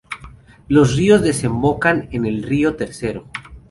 [0.67, 3.21] Los ríos desembocan en el río Ill.